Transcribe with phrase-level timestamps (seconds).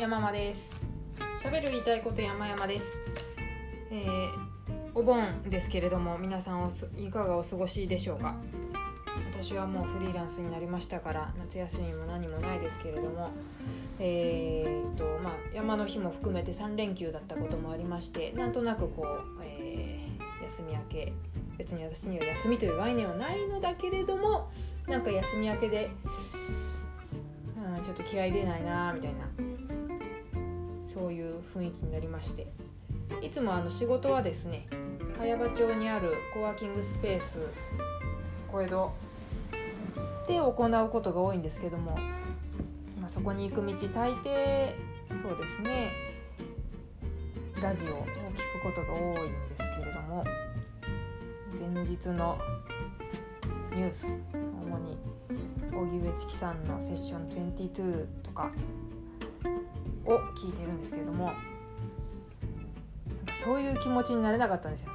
[0.00, 0.70] 山間です。
[1.42, 2.98] 喋る言いたいこと山々です、
[3.90, 4.50] えー
[4.92, 8.34] お盆ですけれども皆さんおすいかがお過ごしでしょうか？
[9.32, 13.30] 私はもうフリーランスになりましたから夏休みも何もないですけれども
[14.00, 21.12] えーっとまあ山の日も含めて3連休だったこともありましてなんとなくこう、えー休み明け
[21.58, 24.50] 別に私には休みという概念はないのだけれども
[24.88, 25.90] なんか休み明けで
[27.56, 29.28] うんちょっと気合い出ないなみたいな
[30.92, 32.46] そういう雰囲気になりまして。
[33.22, 34.66] いつもあの仕事はですね
[35.18, 37.40] 茅場町にあるコワーキングスペース。
[38.48, 39.10] 小江戸。
[40.26, 41.96] で行うことが多いんですけども、
[43.00, 44.74] まあ、そこに行く道大抵
[45.20, 45.90] そうですね
[47.60, 50.24] ラジオを聞くことが多いんですけれども
[51.74, 52.38] 前日の
[53.72, 54.96] ニュース主に
[55.72, 58.52] 荻上チキさんのセッション22とか
[60.12, 61.32] を聞いてるんですけれども
[63.44, 64.90] そういう気持ちになれなかったんですよ。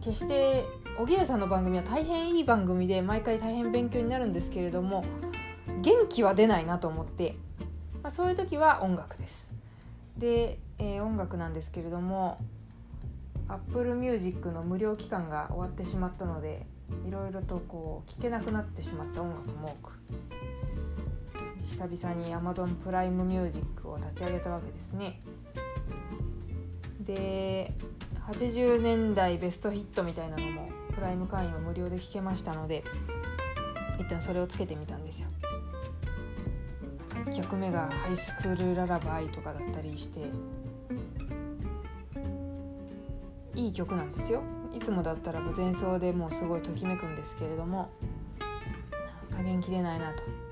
[0.00, 0.66] 決して
[0.98, 5.04] 荻上さんの番組は大変いい番組で毎回大変勉強になるんですけれども
[5.82, 7.36] 元気は出ないなと思って、
[8.02, 9.52] まあ、そういう時は音楽です。
[10.16, 12.38] で、えー音楽なんですけれども
[13.48, 16.66] Apple Music の無料期間が終わってしまったので
[17.06, 19.92] いろいろとこう聴けなくなってしまった音楽も多く。
[21.76, 25.20] 久々に Amazon プライムミュージックを立ち上げたわけですね。
[27.00, 27.74] で
[28.26, 32.82] 80年代ベストヒットみたいなのもプライム会員は無料で聴けましたので
[34.00, 35.28] 一旦それをつけてみたんですよ。
[37.26, 40.20] 1曲目が「ハイスクールララバイ」とかだったりして
[43.54, 44.42] いい曲なんですよ。
[44.72, 47.90] いつもだったら前奏でもうすごいときめくんですけれども
[49.30, 50.45] なんか元気出ないなと。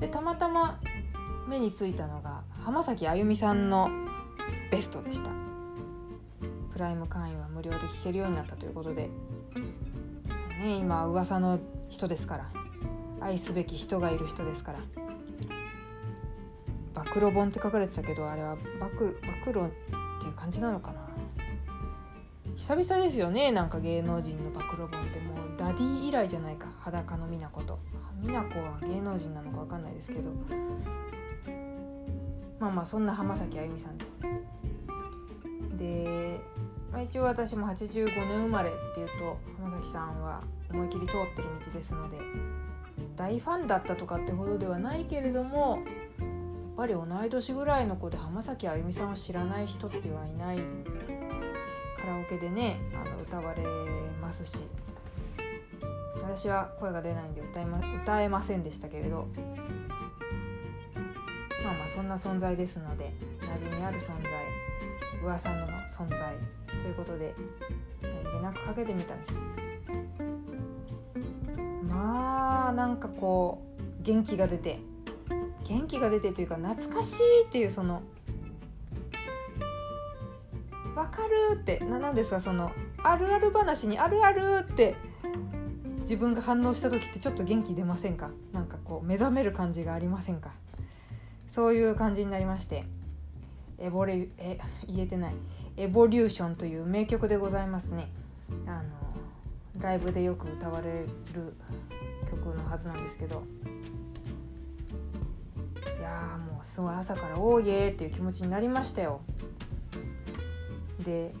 [0.00, 0.80] でたまたま
[1.48, 3.90] 目についたのが浜崎あゆみさんの
[4.70, 5.30] ベストでした。
[6.72, 9.08] プライム会員は無料で聴けるようになったということで。
[10.60, 11.58] ね今噂の
[11.88, 12.50] 人ですから。
[13.20, 14.78] 愛すべき人がいる人ですから。
[16.94, 18.62] 暴露本って書かれてたけどあれは暴
[18.98, 19.68] 露暴露っ
[20.20, 21.00] ていう感じなのかな。
[22.56, 25.18] 久々ですよねなんか芸能人の暴露本って。
[25.20, 27.78] もうダディ以来じゃないか裸の美奈子と。
[28.28, 30.30] 美奈子は芸能人なのか分かんないですけど
[32.60, 34.18] まあまあそんな浜崎あゆみさんです。
[35.76, 36.40] で、
[36.92, 42.18] まあ、一応私も85年生まれっていうと浜崎さんは思い切り通ってる道ですので
[43.16, 45.78] 大ファンだったとかってほどではないけれども
[46.18, 46.26] やっ
[46.76, 50.58] ぱり同い年ぐらいの子で浜崎あゆみさんを知らない人ってはいない。
[51.98, 53.62] カラオケでねあの歌われ
[54.20, 54.62] ますし。
[56.36, 59.26] 私は声が出ないんで歌えま歌えませんでしたけれど。
[61.64, 64.32] まあまあそんな存在ですので馴染みある存在
[65.22, 66.34] 噂の存在
[66.80, 67.34] ということで
[68.02, 69.40] 何気なくかけてみたんです。
[71.82, 73.62] まあなんかこ
[74.00, 74.78] う元気が出て
[75.66, 78.02] 元気が出てというか懐かしいっていうその
[80.94, 82.70] わかるってななんですかその
[83.02, 84.94] あるある話にあるあるって
[86.08, 88.30] 自分が反応した時ってちょっと元気出ませんか？
[88.54, 90.52] なんかこう目覚める感じがありませんか？
[91.48, 92.84] そういう感じになりまして。
[93.78, 95.34] エボレえ言えてない。
[95.76, 98.08] エボリューションという名曲でございますね。
[98.66, 101.04] あのライブでよく歌われ
[101.34, 101.54] る
[102.28, 103.44] 曲のはずなんですけど。
[105.98, 109.20] いやもうすごい朝から「おーイエー!」っていう気持ちになりましたよ。
[111.04, 111.34] で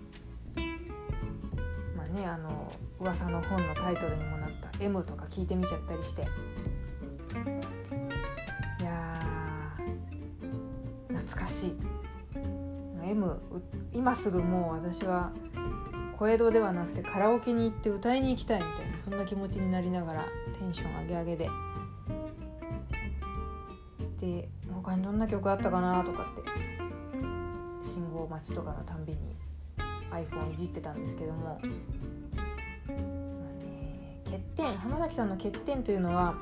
[1.96, 2.70] まあねあの
[3.00, 4.47] 噂の本のタイトルにもなった
[4.80, 6.22] 「M」とか聞いてみちゃったりして。
[6.22, 6.26] い
[8.84, 9.22] や
[11.08, 11.78] 懐かしい。
[13.04, 13.40] M
[13.92, 15.32] 今すぐもう私は
[16.18, 20.24] 小江戸ではなくてカラオケに行って歌いに行きたいみたいなそんな気持ちになりながら
[20.58, 21.50] テンション上げ上げで。
[24.20, 26.42] で他にどんな曲あったかなとかって
[27.80, 29.36] 信号待ちとかのたんびに
[30.10, 31.60] iPhone いじってたんですけども、
[34.58, 36.34] 点浜崎さんの欠点というのは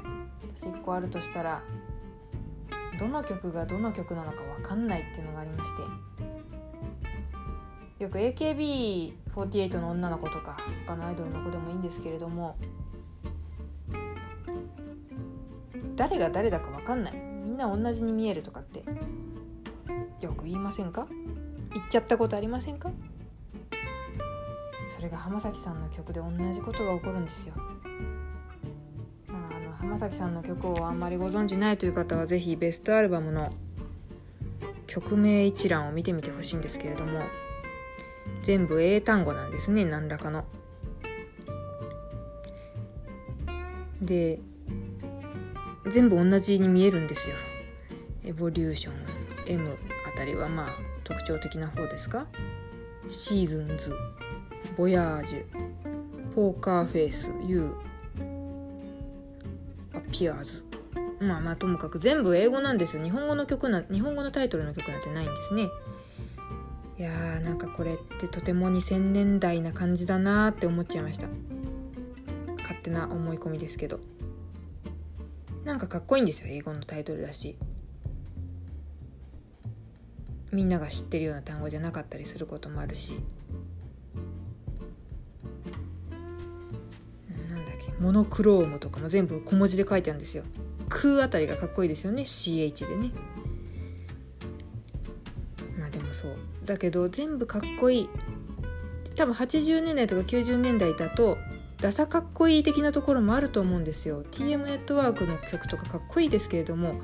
[0.55, 1.63] 私1個あるとしたら
[2.99, 5.83] どの曲がどの曲なのか分かんないっていうのがありまして。
[7.99, 12.59] よく AKB48 の女の子とか他のアイドルの子でもいいんですけれども
[15.95, 17.15] 誰が誰だか分かんない。
[17.15, 18.85] みんな同じに見えるとかって
[20.21, 21.07] よく言いませんか？
[21.75, 22.91] 言っちゃったことありませんか？
[25.07, 27.55] れが浜崎さんの曲で同じことが起こるんですよ。
[29.29, 33.53] まあ、あの浜崎さんの曲をあんまりご存じないという方は是非ベストアルバムの
[34.87, 37.21] 曲名一覧を見てみてほしいんですけれども
[38.43, 40.45] 全部英単語なんですね何らかの。
[44.03, 44.41] で
[45.91, 47.37] 全部同じに見えるんですよ。
[48.25, 48.95] エボリューション
[49.47, 49.77] M
[50.13, 50.69] あたりはまあ
[51.05, 52.27] 特徴的な方ですか？
[53.09, 53.95] シーズンズ
[54.77, 55.45] ボヤージュ
[56.35, 57.71] ポーカーフェイス U
[59.95, 60.65] アピアーズ。
[61.21, 63.03] まあまあともかく全部英語なんですよ。
[63.03, 65.69] 日本語の曲な日本語のタイトルの曲なんてないんですね。
[66.99, 71.27] いやーなんかこれってとても2000年代な感じだなーって思っちゃいました。
[72.59, 74.01] 勝手な思い込みですけど。
[75.65, 77.57] なんかかっこいいんですよ英語のタイトルだし。
[80.53, 83.15] みんなが知ってるような単語じゃなかったりすることもあるし。
[88.01, 90.45] モノクロームとかも全部小文字で書いてあるんですよ
[90.89, 92.23] 「く」あたりがかっこいいですよね。
[92.23, 93.13] CH でね。
[95.79, 96.37] まあでもそう。
[96.65, 98.09] だけど全部かっこいい。
[99.17, 101.39] 多分80年代とか90年代だと
[101.81, 104.25] ダサかっこいい的なところもあると思うんですよ。
[104.31, 107.01] TM ネットワークの曲とかかっこいいですけれども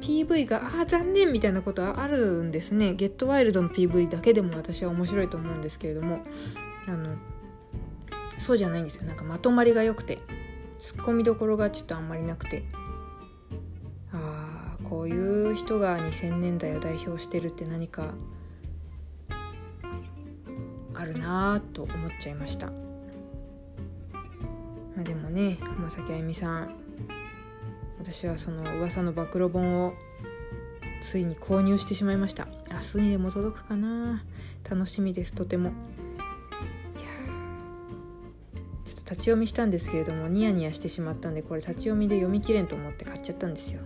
[0.00, 2.94] PV がああ残念みたいなことはあるんですね。
[2.94, 6.22] ゲットワイルドの PV だけでも私は面白いと思うんですけれども。
[6.86, 7.14] あの
[8.42, 9.04] そうじゃないんですよ。
[9.04, 10.18] なんかまとまりが良くて
[10.78, 12.64] ツッコミどころがちょっとあんまりなくて。
[14.12, 18.12] ああこういう人が2000年代を代表してるって何か
[20.94, 22.72] あるなぁと思っちゃいました、ま
[25.00, 26.74] あ、でもね浜崎あゆみさん
[27.98, 29.94] 私はその噂の暴露本を
[31.00, 32.46] ついに購入してしまいました。
[32.70, 34.22] 明日にでも届くかな
[34.68, 35.72] 楽しみですとても。
[39.12, 43.80] 立ち読みしたんですけれどもニヤニヤしてしまったんでこれ立ち読みで読み切れんと思って買っちゃったんですよ。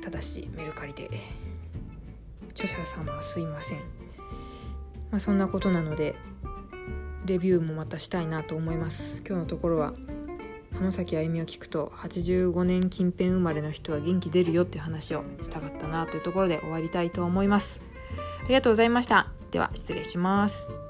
[0.00, 1.10] ただしメルカリで。
[2.50, 3.78] 著者様はすいません。
[5.10, 6.14] まあそんなことなので
[7.26, 9.20] レビューもまたしたいなと思います。
[9.26, 9.92] 今日のところは
[10.74, 17.80] 浜崎あゆみを聞くと85年近辺生まれの人は元気出るよって話をしたかったなというところで終わりたいと思います。
[18.44, 19.28] ありがとうございました。
[19.50, 20.85] では失礼します。